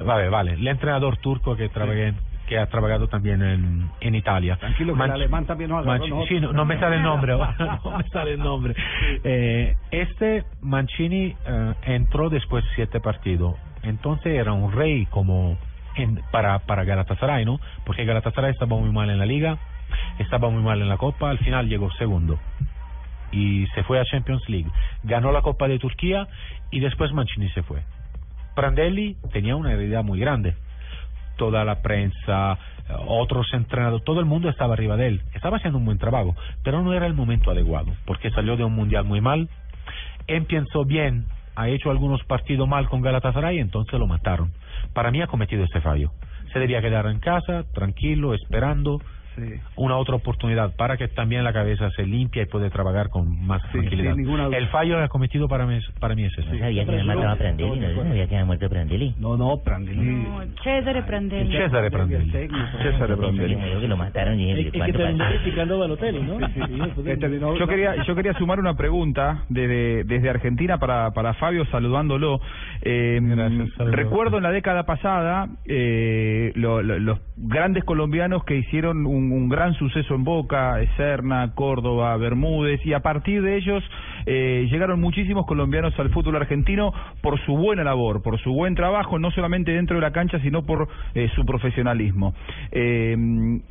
vale 0.00 0.28
vale 0.28 0.52
el 0.54 0.66
entrenador 0.66 1.16
turco 1.18 1.54
que 1.56 1.68
trabaja 1.68 1.98
en- 2.08 2.20
que 2.48 2.58
ha 2.58 2.66
trabajado 2.66 3.08
también 3.08 3.42
en, 3.42 3.90
en 4.00 4.14
Italia. 4.14 4.56
Tranquilo, 4.56 4.96
que 4.96 5.04
el 5.04 5.10
alemán 5.10 5.46
también 5.46 5.70
nos 5.70 5.86
agarró 5.86 6.26
sí, 6.26 6.40
no, 6.40 6.52
no 6.52 6.64
me 6.64 6.78
sale 6.80 6.96
el 6.96 7.02
nombre 7.02 7.36
no 7.84 7.98
me 7.98 8.08
sale 8.08 8.32
el 8.32 8.40
nombre. 8.40 8.74
Eh, 9.24 9.76
este 9.90 10.44
Mancini 10.60 11.36
eh, 11.46 11.74
entró 11.82 12.30
después 12.30 12.64
de 12.64 12.70
siete 12.74 13.00
partidos. 13.00 13.54
Entonces 13.82 14.34
era 14.34 14.52
un 14.52 14.72
rey 14.72 15.06
como 15.06 15.56
en, 15.94 16.20
para 16.32 16.60
para 16.60 16.84
Galatasaray 16.84 17.44
no 17.44 17.60
porque 17.84 18.04
Galatasaray 18.04 18.52
estaba 18.52 18.76
muy 18.76 18.90
mal 18.90 19.10
en 19.10 19.18
la 19.18 19.26
liga 19.26 19.58
estaba 20.18 20.50
muy 20.50 20.62
mal 20.62 20.80
en 20.80 20.88
la 20.88 20.96
Copa, 20.96 21.30
al 21.30 21.38
final 21.38 21.68
llegó 21.68 21.90
segundo. 21.92 22.38
Y 23.30 23.66
se 23.74 23.82
fue 23.84 24.00
a 24.00 24.04
Champions 24.04 24.48
League, 24.48 24.70
ganó 25.02 25.32
la 25.32 25.42
Copa 25.42 25.68
de 25.68 25.78
Turquía 25.78 26.26
y 26.70 26.80
después 26.80 27.12
Mancini 27.12 27.48
se 27.50 27.62
fue. 27.62 27.82
Prandelli 28.54 29.16
tenía 29.32 29.54
una 29.56 29.72
heredad 29.72 30.02
muy 30.02 30.18
grande. 30.18 30.54
Toda 31.38 31.64
la 31.64 31.80
prensa, 31.80 32.58
eh, 32.88 32.92
otros 33.06 33.46
entrenadores, 33.54 34.04
todo 34.04 34.20
el 34.20 34.26
mundo 34.26 34.50
estaba 34.50 34.74
arriba 34.74 34.96
de 34.96 35.06
él. 35.06 35.22
Estaba 35.32 35.56
haciendo 35.56 35.78
un 35.78 35.86
buen 35.86 35.98
trabajo, 35.98 36.36
pero 36.62 36.82
no 36.82 36.92
era 36.92 37.06
el 37.06 37.14
momento 37.14 37.50
adecuado, 37.50 37.94
porque 38.04 38.30
salió 38.30 38.56
de 38.58 38.64
un 38.64 38.74
mundial 38.74 39.04
muy 39.04 39.22
mal. 39.22 39.48
Pensó 40.26 40.84
bien, 40.84 41.24
ha 41.56 41.68
hecho 41.68 41.90
algunos 41.90 42.22
partidos 42.24 42.68
mal 42.68 42.88
con 42.88 43.00
Galatasaray, 43.00 43.58
entonces 43.58 43.98
lo 43.98 44.06
mataron. 44.06 44.52
Para 44.92 45.10
mí 45.10 45.22
ha 45.22 45.26
cometido 45.26 45.64
este 45.64 45.80
fallo. 45.80 46.10
Se 46.52 46.58
debía 46.58 46.82
quedar 46.82 47.06
en 47.06 47.18
casa, 47.18 47.64
tranquilo, 47.72 48.34
esperando 48.34 49.00
una 49.76 49.96
otra 49.96 50.16
oportunidad 50.16 50.74
para 50.76 50.96
que 50.96 51.08
también 51.08 51.44
la 51.44 51.52
cabeza 51.52 51.90
se 51.92 52.04
limpia 52.06 52.42
y 52.42 52.46
puede 52.46 52.70
trabajar 52.70 53.08
con 53.10 53.46
más 53.46 53.62
tranquilidad. 53.70 54.14
ninguna 54.16 54.46
duda. 54.46 54.56
El 54.58 54.68
fallo 54.68 54.96
que 54.96 55.02
ha 55.04 55.08
cometido 55.08 55.48
para 55.48 55.66
mí, 55.66 55.76
es- 55.76 55.90
para 56.00 56.14
mí 56.14 56.24
es 56.24 56.32
ese. 56.38 56.50
No 56.52 56.58
sabía 56.58 56.84
que 56.84 56.90
había 56.92 57.04
matado 57.04 57.28
a 57.30 57.36
Prandelli, 57.36 57.80
no 57.80 58.02
sabía 58.02 58.26
que 58.26 58.34
había 58.34 58.44
muerto 58.44 58.68
Prandelli. 58.68 59.14
No, 59.18 59.36
no, 59.36 59.56
Prandelli. 59.58 60.00
No, 60.00 60.40
Cesare 60.62 61.02
Prandelli. 61.02 61.52
Cesare 61.56 61.90
Prandelli. 61.90 62.30
César 62.30 63.16
Prandelli. 63.16 63.54
Dijo 63.54 63.80
que 63.80 63.88
lo 63.88 63.96
mataron 63.96 64.38
y 64.40 64.50
El, 64.50 64.56
dije, 64.56 64.68
el 64.68 64.72
que 64.72 64.78
¿cuándo 64.78 64.98
terminó 64.98 65.24
pasó? 65.24 65.38
criticando 65.42 65.74
a 65.74 65.78
Balotelli, 65.78 66.22
¿no? 66.22 66.38
Sí, 66.48 66.60
después 66.84 67.04
de- 67.20 67.40
Yo 67.58 67.66
quería, 67.66 68.02
yo 68.04 68.14
quería 68.14 68.32
sumar 68.34 68.58
una 68.60 68.74
pregunta 68.74 69.44
desde, 69.48 70.04
desde 70.04 70.30
Argentina 70.30 70.78
para, 70.78 71.10
para 71.12 71.34
Fabio, 71.34 71.64
saludándolo. 71.66 72.40
Eh, 72.82 73.18
Gracias, 73.22 73.76
recuerdo 73.92 74.36
en 74.38 74.42
la 74.44 74.50
década 74.52 74.84
pasada 74.84 75.48
eh, 75.66 76.52
lo- 76.54 76.82
lo- 76.82 76.98
los 76.98 77.18
grandes 77.36 77.84
colombianos 77.84 78.44
que 78.44 78.56
hicieron 78.56 79.06
un, 79.06 79.27
un 79.32 79.48
gran 79.48 79.74
suceso 79.74 80.14
en 80.14 80.24
Boca, 80.24 80.76
Serna, 80.96 81.52
Córdoba, 81.54 82.16
Bermúdez, 82.16 82.84
y 82.84 82.92
a 82.92 83.00
partir 83.00 83.42
de 83.42 83.56
ellos 83.56 83.82
eh, 84.26 84.66
llegaron 84.70 85.00
muchísimos 85.00 85.46
colombianos 85.46 85.98
al 85.98 86.10
fútbol 86.10 86.36
argentino 86.36 86.92
por 87.20 87.40
su 87.44 87.56
buena 87.56 87.84
labor, 87.84 88.22
por 88.22 88.38
su 88.40 88.52
buen 88.52 88.74
trabajo, 88.74 89.18
no 89.18 89.30
solamente 89.30 89.72
dentro 89.72 89.96
de 89.96 90.02
la 90.02 90.12
cancha, 90.12 90.38
sino 90.40 90.64
por 90.64 90.88
eh, 91.14 91.28
su 91.34 91.44
profesionalismo. 91.44 92.34
Eh, 92.72 93.16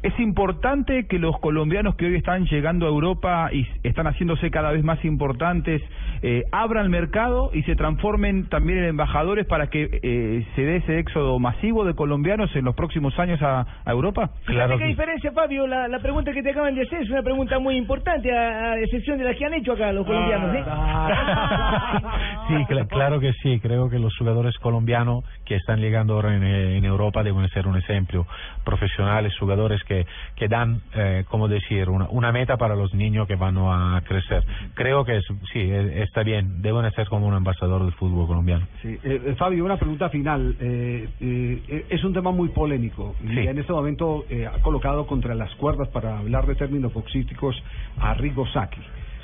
es 0.03 0.19
importante 0.19 1.07
que 1.07 1.19
los 1.19 1.39
colombianos 1.39 1.95
que 1.95 2.05
hoy 2.05 2.15
están 2.15 2.45
llegando 2.45 2.85
a 2.85 2.89
Europa 2.89 3.49
y 3.51 3.67
están 3.83 4.07
haciéndose 4.07 4.51
cada 4.51 4.71
vez 4.71 4.83
más 4.83 5.03
importantes 5.05 5.81
eh, 6.21 6.43
abran 6.51 6.85
el 6.85 6.89
mercado 6.89 7.51
y 7.53 7.63
se 7.63 7.75
transformen 7.75 8.49
también 8.49 8.79
en 8.79 8.85
embajadores 8.85 9.45
para 9.45 9.69
que 9.69 9.99
eh, 10.01 10.45
se 10.55 10.61
dé 10.61 10.77
ese 10.77 10.99
éxodo 10.99 11.37
masivo 11.39 11.85
de 11.85 11.93
colombianos 11.93 12.55
en 12.55 12.65
los 12.65 12.75
próximos 12.75 13.17
años 13.19 13.41
a, 13.41 13.65
a 13.85 13.91
Europa. 13.91 14.31
Fíjate 14.45 14.77
qué 14.77 14.85
diferencia, 14.85 15.31
Fabio. 15.47 15.65
La, 15.65 15.87
la 15.87 15.99
pregunta 15.99 16.33
que 16.33 16.43
te 16.43 16.49
acaban 16.51 16.75
de 16.75 16.81
hacer 16.81 17.03
es 17.03 17.09
una 17.09 17.23
pregunta 17.23 17.57
muy 17.57 17.77
importante, 17.77 18.35
a, 18.35 18.73
a 18.73 18.79
excepción 18.79 19.17
de 19.17 19.23
las 19.23 19.37
que 19.37 19.45
han 19.45 19.53
hecho 19.53 19.71
acá 19.71 19.93
los 19.93 20.05
colombianos. 20.05 20.53
¿eh? 20.55 20.63
Sí, 22.47 22.53
cla- 22.67 22.87
claro 22.87 23.19
que 23.19 23.33
sí. 23.43 23.59
Creo 23.59 23.89
que 23.89 23.99
los 23.99 24.15
jugadores 24.17 24.57
colombianos 24.57 25.23
que 25.45 25.55
están 25.55 25.79
llegando 25.79 26.13
ahora 26.15 26.35
en, 26.35 26.43
eh, 26.43 26.77
en 26.77 26.85
Europa 26.85 27.23
deben 27.23 27.47
ser 27.49 27.67
un 27.67 27.77
ejemplo. 27.77 28.25
Profesionales, 28.63 29.33
jugadores 29.39 29.83
que, 29.83 30.05
que 30.35 30.47
dan, 30.47 30.81
eh, 30.93 31.23
como 31.29 31.47
decir, 31.47 31.89
una, 31.89 32.07
una 32.09 32.31
meta 32.31 32.57
para 32.57 32.75
los 32.75 32.93
niños 32.93 33.27
que 33.27 33.35
van 33.35 33.57
a 33.57 34.01
crecer. 34.05 34.43
Creo 34.73 35.05
que 35.05 35.17
es, 35.17 35.25
sí, 35.53 35.59
eh, 35.59 36.03
está 36.03 36.23
bien. 36.23 36.61
Deben 36.61 36.89
ser 36.91 37.07
como 37.07 37.27
un 37.27 37.35
embajador 37.35 37.83
del 37.83 37.93
fútbol 37.93 38.27
colombiano. 38.27 38.65
Sí, 38.81 38.97
eh, 39.03 39.21
eh, 39.25 39.35
Fabio, 39.37 39.65
una 39.65 39.77
pregunta 39.77 40.09
final. 40.09 40.55
Eh, 40.59 41.85
es 41.89 42.03
un 42.03 42.13
tema 42.13 42.31
muy 42.31 42.49
polémico 42.49 43.15
y 43.23 43.39
en 43.39 43.57
este 43.57 43.73
momento 43.73 44.25
ha 44.53 44.59
colocado 44.61 45.05
contra 45.07 45.35
las 45.35 45.53
cuerdas, 45.55 45.87
para 45.89 46.19
hablar 46.19 46.45
de 46.45 46.55
términos 46.55 46.93
boxísticos, 46.93 47.55
a 47.99 48.13
Rigo 48.13 48.45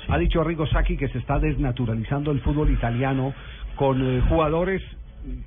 Ha 0.08 0.18
dicho 0.18 0.42
Rigo 0.44 0.66
Sacchi 0.66 0.96
que 0.96 1.08
se 1.08 1.18
está 1.18 1.38
desnaturalizando 1.38 2.30
el 2.30 2.40
fútbol 2.40 2.70
italiano 2.70 3.34
con 3.76 4.00
eh, 4.00 4.22
jugadores, 4.28 4.82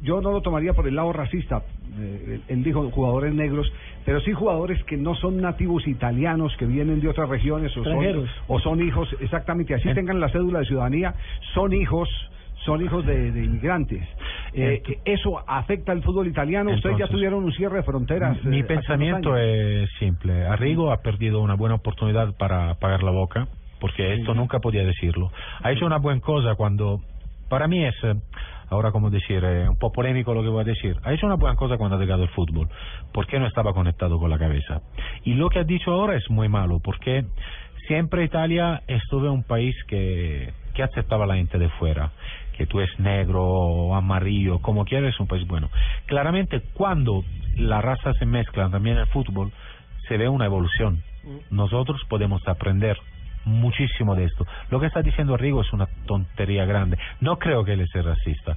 yo 0.01 0.21
no 0.21 0.31
lo 0.31 0.41
tomaría 0.41 0.73
por 0.73 0.87
el 0.87 0.95
lado 0.95 1.13
racista, 1.13 1.61
eh, 1.99 2.39
él 2.47 2.63
dijo 2.63 2.89
jugadores 2.91 3.33
negros, 3.33 3.71
pero 4.05 4.19
sí 4.21 4.33
jugadores 4.33 4.83
que 4.85 4.97
no 4.97 5.15
son 5.15 5.39
nativos 5.41 5.87
italianos, 5.87 6.55
que 6.57 6.65
vienen 6.65 6.99
de 6.99 7.07
otras 7.07 7.29
regiones 7.29 7.75
o 7.77 7.83
son, 7.83 8.27
o 8.47 8.59
son 8.59 8.81
hijos, 8.81 9.07
exactamente, 9.19 9.73
así 9.75 9.93
tengan 9.93 10.19
la 10.19 10.29
cédula 10.29 10.59
de 10.59 10.65
ciudadanía, 10.65 11.13
son 11.53 11.73
hijos 11.73 12.09
son 12.67 12.83
hijos 12.83 13.05
de, 13.05 13.31
de 13.31 13.45
inmigrantes. 13.45 14.03
Eh, 14.53 14.81
¿Eso 15.05 15.41
afecta 15.47 15.93
al 15.93 16.03
fútbol 16.03 16.27
italiano? 16.27 16.71
Ustedes 16.73 16.97
ya 16.97 17.07
tuvieron 17.07 17.43
un 17.43 17.53
cierre 17.53 17.77
de 17.77 17.83
fronteras. 17.83 18.43
Mi 18.43 18.57
eh, 18.57 18.59
unos 18.59 18.67
pensamiento 18.67 19.37
es 19.37 19.89
simple. 19.99 20.45
Arrigo 20.45 20.91
ha 20.91 20.97
perdido 20.97 21.41
una 21.41 21.53
buena 21.53 21.75
oportunidad 21.75 22.35
para 22.35 22.75
pagar 22.75 23.03
la 23.03 23.11
boca, 23.11 23.47
porque 23.79 24.13
esto 24.15 24.33
nunca 24.33 24.59
podía 24.59 24.83
decirlo. 24.83 25.31
Ha 25.61 25.71
hecho 25.71 25.85
una 25.85 25.97
buena 25.97 26.21
cosa 26.21 26.55
cuando, 26.55 27.01
para 27.49 27.67
mí 27.67 27.83
es, 27.85 27.95
eh, 28.03 28.15
ahora 28.69 28.91
como 28.91 29.09
decir, 29.09 29.43
eh, 29.43 29.69
un 29.69 29.77
poco 29.77 29.95
polémico 29.95 30.33
lo 30.33 30.43
que 30.43 30.49
voy 30.49 30.61
a 30.61 30.65
decir, 30.65 30.97
ha 31.03 31.13
hecho 31.13 31.25
una 31.25 31.35
buena 31.35 31.55
cosa 31.55 31.77
cuando 31.77 31.95
ha 31.95 31.99
llegado 31.99 32.23
el 32.23 32.29
fútbol, 32.29 32.69
porque 33.13 33.39
no 33.39 33.47
estaba 33.47 33.73
conectado 33.73 34.19
con 34.19 34.29
la 34.29 34.37
cabeza. 34.37 34.81
Y 35.23 35.33
lo 35.33 35.49
que 35.49 35.59
ha 35.59 35.63
dicho 35.63 35.91
ahora 35.91 36.15
es 36.15 36.29
muy 36.29 36.49
malo, 36.49 36.79
porque 36.79 37.25
siempre 37.87 38.23
Italia 38.23 38.81
estuvo 38.87 39.31
un 39.31 39.43
país 39.43 39.75
que, 39.87 40.53
que 40.73 40.83
aceptaba 40.83 41.25
a 41.25 41.27
la 41.27 41.35
gente 41.35 41.57
de 41.57 41.69
fuera 41.69 42.11
que 42.57 42.65
tú 42.65 42.81
es 42.81 42.89
negro 42.99 43.43
o 43.43 43.95
amarillo, 43.95 44.59
como 44.59 44.83
quieras, 44.83 45.13
es 45.13 45.19
un 45.19 45.27
país 45.27 45.45
bueno. 45.47 45.69
Claramente, 46.07 46.61
cuando 46.73 47.23
la 47.55 47.81
raza 47.81 48.13
se 48.13 48.25
mezcla 48.25 48.69
también 48.69 48.95
en 48.95 49.03
el 49.03 49.09
fútbol, 49.09 49.51
se 50.07 50.17
ve 50.17 50.27
una 50.27 50.45
evolución. 50.45 51.03
Nosotros 51.51 52.01
podemos 52.09 52.45
aprender 52.47 52.97
muchísimo 53.47 54.15
de 54.15 54.25
esto. 54.25 54.45
Lo 54.69 54.79
que 54.79 54.85
está 54.87 55.01
diciendo 55.01 55.37
Rigo 55.37 55.61
es 55.61 55.73
una 55.73 55.87
tontería 56.05 56.65
grande. 56.65 56.97
No 57.21 57.37
creo 57.39 57.63
que 57.63 57.73
él 57.73 57.87
sea 57.91 58.01
racista, 58.03 58.55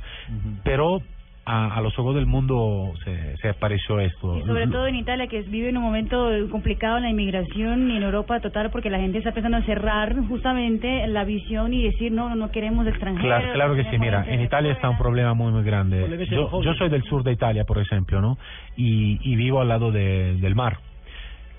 pero 0.65 1.01
a, 1.47 1.75
a 1.75 1.81
los 1.81 1.99
ojos 1.99 2.15
del 2.15 2.27
mundo 2.27 2.93
se, 3.03 3.37
se 3.39 3.49
apareció 3.49 3.99
esto. 3.99 4.37
Y 4.39 4.43
sobre 4.43 4.67
todo 4.69 4.87
en 4.87 4.95
Italia, 4.97 5.27
que 5.27 5.41
vive 5.43 5.71
en 5.71 5.79
un 5.79 5.83
momento 5.83 6.29
complicado 6.51 6.99
en 6.99 7.03
la 7.05 7.09
inmigración 7.11 7.91
y 7.91 7.97
en 7.97 8.03
Europa 8.03 8.39
total, 8.41 8.71
porque 8.71 8.91
la 8.91 8.99
gente 8.99 9.19
está 9.19 9.31
empezando 9.31 9.57
a 9.57 9.63
cerrar 9.63 10.15
justamente 10.29 11.07
la 11.09 11.25
visión 11.25 11.73
y 11.73 11.83
decir, 11.83 12.13
no, 12.13 12.35
no 12.37 12.51
queremos 12.51 12.87
extranjeros. 12.87 13.25
Claro, 13.27 13.53
claro 13.55 13.75
que 13.75 13.85
sí, 13.85 13.99
mira, 13.99 14.23
en 14.35 14.41
Italia 14.43 14.73
está 14.73 14.91
un 14.91 14.99
problema 14.99 15.33
muy, 15.35 15.51
muy 15.51 15.65
grande. 15.65 16.27
Yo, 16.63 16.75
soy 16.75 16.89
del 16.91 17.03
sur 17.05 17.25
de 17.25 17.33
Italia, 17.33 17.65
por 17.65 17.79
ejemplo, 17.79 18.21
¿no? 18.21 18.37
Y, 18.77 19.19
y 19.23 19.35
vivo 19.37 19.61
al 19.61 19.69
lado 19.69 19.91
de- 19.91 20.35
del 20.37 20.55
mar. 20.55 20.77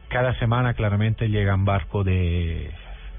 Cada 0.09 0.33
semana 0.39 0.73
claramente 0.73 1.27
llegan 1.29 1.63
barcos 1.65 2.05
de, 2.05 2.69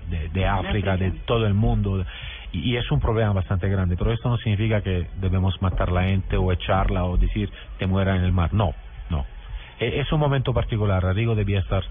de, 0.09 0.28
de 0.28 0.47
África, 0.47 0.97
de 0.97 1.11
todo 1.26 1.47
el 1.47 1.54
mundo. 1.54 2.04
Y, 2.52 2.73
y 2.73 2.76
es 2.76 2.90
un 2.90 3.00
problema 3.00 3.32
bastante 3.32 3.68
grande, 3.68 3.97
pero 3.97 4.12
esto 4.12 4.28
no 4.28 4.37
significa 4.38 4.82
que 4.82 5.06
debemos 5.16 5.61
matar 5.61 5.90
la 5.90 6.04
gente 6.04 6.37
o 6.37 6.52
echarla 6.52 7.04
o 7.04 7.16
decir 7.16 7.50
te 7.78 7.87
muera 7.87 8.16
en 8.16 8.25
el 8.25 8.32
mar. 8.32 8.52
No, 8.52 8.73
no. 9.11 9.26
E- 9.78 10.00
Es 10.00 10.12
un 10.12 10.21
momento 10.21 10.52
particular. 10.52 11.02
Rigo 11.14 11.35
debía 11.35 11.61
estar 11.61 11.82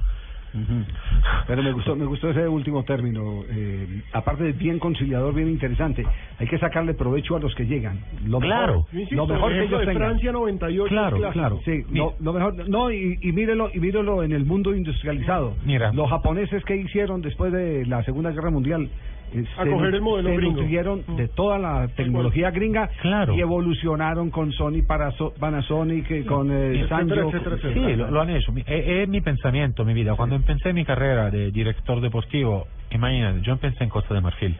Pero 1.47 1.63
me 1.63 1.71
gustó, 1.71 1.95
me 1.95 2.05
gustó 2.05 2.29
ese 2.29 2.47
último 2.47 2.83
término. 2.83 3.43
Eh, 3.49 4.01
aparte 4.13 4.43
de 4.43 4.51
bien 4.53 4.79
conciliador, 4.79 5.33
bien 5.33 5.49
interesante. 5.49 6.05
Hay 6.39 6.47
que 6.47 6.57
sacarle 6.59 6.93
provecho 6.93 7.35
a 7.35 7.39
los 7.39 7.53
que 7.55 7.65
llegan. 7.65 7.99
Lo 8.25 8.39
Claro. 8.39 8.85
mejor, 8.91 8.93
Insisto, 8.93 9.15
lo 9.15 9.27
mejor 9.27 9.51
que 9.53 9.63
ellos 9.63 9.79
de 9.79 9.85
tengan. 9.87 10.01
Francia 10.09 10.31
98 10.31 10.89
Claro, 10.89 11.17
claro. 11.31 11.59
Sí, 11.65 11.83
lo 12.19 12.33
mejor, 12.33 12.69
no, 12.69 12.91
y, 12.91 13.17
y 13.21 13.31
mírelo, 13.31 13.69
y 13.73 13.79
mírelo 13.79 14.23
en 14.23 14.31
el 14.33 14.45
mundo 14.45 14.75
industrializado. 14.75 15.55
Mira. 15.65 15.91
Los 15.93 16.09
japoneses 16.09 16.63
que 16.65 16.75
hicieron 16.75 17.21
después 17.21 17.51
de 17.53 17.85
la 17.85 18.03
Segunda 18.03 18.31
Guerra 18.31 18.49
Mundial. 18.49 18.89
Eh, 19.33 19.45
A 19.57 19.63
se 19.63 19.69
coger 19.69 19.95
el 19.95 20.01
modelo 20.01 20.29
se 20.29 20.35
gringo. 20.35 20.61
nutrieron 20.61 21.03
de 21.15 21.27
toda 21.27 21.57
la 21.59 21.87
tecnología 21.95 22.51
gringa 22.51 22.89
Claro. 23.01 23.33
y 23.35 23.41
evolucionaron 23.41 24.29
con 24.29 24.51
Sony, 24.51 24.83
para 24.87 25.11
Panasonic, 25.39 26.09
eh, 26.11 26.25
con 26.25 26.51
eh, 26.51 26.79
Etcétera, 26.81 26.87
Sanyo. 26.97 27.29
etcétera, 27.29 27.55
etcétera. 27.55 27.87
Sí, 27.87 27.95
lo, 27.95 28.11
lo 28.11 28.21
han 28.21 28.29
hecho. 28.29 28.51
Mi- 28.51 28.61
Es, 28.61 28.87
es 28.87 29.09
mi 29.09 29.21
pensamiento, 29.21 29.85
mi 29.85 29.93
vida. 29.93 30.15
Cuando 30.15 30.35
empecé 30.35 30.73
mi 30.73 30.85
carrera 30.85 31.29
de 31.31 31.51
director 31.51 32.01
deportivo, 32.01 32.67
imagínate, 32.91 33.41
yo 33.41 33.53
empecé 33.53 33.83
en 33.83 33.89
Costa 33.89 34.13
de 34.13 34.21
Marfil, 34.21 34.57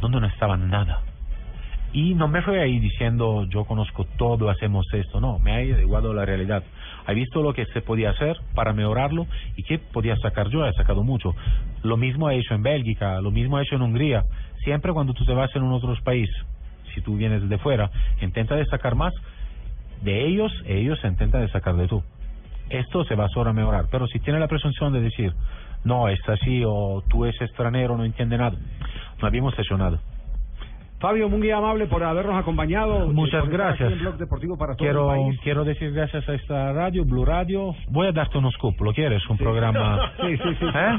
donde 0.00 0.20
no 0.20 0.26
estaba 0.26 0.56
nada. 0.56 1.00
Y 1.92 2.14
no 2.14 2.28
me 2.28 2.42
fui 2.42 2.56
ahí 2.56 2.78
diciendo, 2.80 3.46
yo 3.48 3.64
conozco 3.64 4.04
todo, 4.16 4.50
hacemos 4.50 4.86
esto. 4.92 5.20
No, 5.20 5.38
me 5.38 5.52
ha 5.52 5.56
adecuado 5.56 6.12
la 6.12 6.24
realidad. 6.24 6.62
He 7.06 7.14
visto 7.14 7.42
lo 7.42 7.54
que 7.54 7.64
se 7.66 7.80
podía 7.80 8.10
hacer 8.10 8.36
para 8.54 8.74
mejorarlo 8.74 9.26
y 9.56 9.62
qué 9.62 9.78
podía 9.78 10.16
sacar 10.16 10.50
yo. 10.50 10.66
He 10.66 10.72
sacado 10.74 11.02
mucho. 11.02 11.34
Lo 11.82 11.96
mismo 11.96 12.28
he 12.28 12.36
hecho 12.36 12.54
en 12.54 12.62
Bélgica, 12.62 13.20
lo 13.22 13.30
mismo 13.30 13.58
he 13.58 13.62
hecho 13.62 13.76
en 13.76 13.82
Hungría. 13.82 14.24
Siempre 14.64 14.92
cuando 14.92 15.14
tú 15.14 15.24
te 15.24 15.32
vas 15.32 15.54
en 15.56 15.62
un 15.62 15.72
otro 15.72 15.94
país, 16.04 16.28
si 16.94 17.00
tú 17.00 17.16
vienes 17.16 17.48
de 17.48 17.58
fuera, 17.58 17.90
intenta 18.20 18.54
de 18.56 18.66
sacar 18.66 18.94
más 18.94 19.14
de 20.02 20.26
ellos, 20.26 20.52
ellos 20.66 20.98
intentan 21.04 21.40
de 21.40 21.48
sacar 21.48 21.76
de 21.76 21.88
tú. 21.88 22.02
Esto 22.68 23.04
se 23.04 23.14
va 23.14 23.26
a 23.34 23.52
mejorar, 23.52 23.86
pero 23.90 24.06
si 24.06 24.18
tiene 24.18 24.38
la 24.38 24.46
presunción 24.46 24.92
de 24.92 25.00
decir, 25.00 25.32
no, 25.84 26.08
es 26.08 26.20
así, 26.28 26.62
o 26.66 27.02
tú 27.08 27.24
es 27.24 27.40
extranjero, 27.40 27.96
no 27.96 28.04
entiende 28.04 28.36
nada, 28.36 28.56
no 29.20 29.26
habíamos 29.26 29.58
hecho 29.58 29.78
nada. 29.78 29.98
Fabio, 31.00 31.28
muy 31.28 31.48
amable 31.50 31.86
por 31.86 32.02
habernos 32.02 32.36
acompañado. 32.36 33.06
Muchas 33.12 33.48
gracias. 33.48 33.96
Blog 34.00 34.16
Deportivo 34.16 34.58
para 34.58 34.74
todo 34.74 34.84
Quiero, 34.84 35.14
el 35.14 35.20
país. 35.28 35.40
quiero 35.44 35.64
decir 35.64 35.92
gracias 35.92 36.28
a 36.28 36.34
esta 36.34 36.72
radio, 36.72 37.04
Blue 37.04 37.24
Radio. 37.24 37.72
Voy 37.88 38.08
a 38.08 38.12
darte 38.12 38.36
unos 38.38 38.52
scoop, 38.54 38.80
¿lo 38.80 38.92
quieres? 38.92 39.24
Un 39.30 39.38
programa... 39.38 40.10
Sí, 40.20 40.36
sí, 40.36 40.56
sí. 40.58 40.64
¿Eh? 40.66 40.98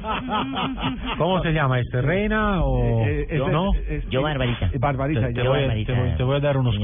¿Cómo 1.17 1.41
se 1.43 1.51
llama 1.51 1.79
este? 1.79 2.01
¿Reina 2.01 2.63
o 2.63 3.03
Eh, 3.05 3.27
eh, 3.29 3.37
yo 3.37 3.47
es- 3.47 3.51
no? 3.51 3.73
es- 3.73 4.09
Yo, 4.09 4.21
Barbarita. 4.21 4.71
Barbarita, 4.79 5.27
Te, 5.27 5.33
te 5.33 5.43
yo 5.43 5.49
voy, 5.49 5.59
a- 5.59 5.61
Barbarita, 5.63 5.93
te 5.93 5.99
voy- 5.99 6.15
te 6.15 6.23
voy 6.23 6.35
a 6.37 6.39
dar 6.39 6.57
unos. 6.57 6.77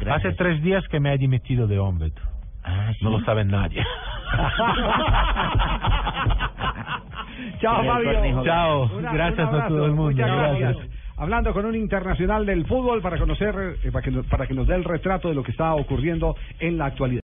Gracias. 0.00 0.26
Hace 0.26 0.32
tres 0.36 0.62
días 0.62 0.86
que 0.88 1.00
me 1.00 1.12
he 1.12 1.18
dimitido 1.18 1.66
de 1.66 1.80
Onvet. 1.80 2.14
Ah, 2.62 2.92
sí. 2.96 3.04
No 3.04 3.10
lo 3.10 3.20
sabe 3.24 3.44
nadie. 3.44 3.82
Chao, 7.60 7.84
Fabio. 7.84 8.44
Chao. 8.44 8.90
Una- 8.96 9.12
Gracias 9.12 9.48
un 9.52 9.60
a 9.60 9.66
todo 9.68 9.86
el 9.86 9.92
mundo. 9.92 10.10
Muchas 10.12 10.30
gracias. 10.36 10.76
Gracias. 10.76 11.01
Hablando 11.16 11.52
con 11.52 11.66
un 11.66 11.76
internacional 11.76 12.46
del 12.46 12.66
fútbol 12.66 13.02
para 13.02 13.18
conocer, 13.18 13.78
eh, 13.82 13.90
para 13.92 14.02
que, 14.02 14.22
para 14.24 14.46
que 14.46 14.54
nos 14.54 14.66
dé 14.66 14.74
el 14.74 14.84
retrato 14.84 15.28
de 15.28 15.34
lo 15.34 15.42
que 15.42 15.50
está 15.50 15.74
ocurriendo 15.74 16.36
en 16.58 16.78
la 16.78 16.86
actualidad. 16.86 17.20